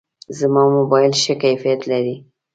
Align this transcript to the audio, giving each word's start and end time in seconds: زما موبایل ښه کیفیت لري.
زما 0.37 0.63
موبایل 0.75 1.13
ښه 1.21 1.33
کیفیت 1.43 1.81
لري. 1.91 2.15